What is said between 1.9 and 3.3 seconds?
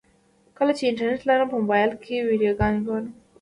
کې ویډیوګانې ګورم.